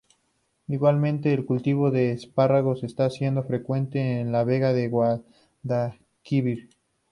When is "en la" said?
4.19-4.43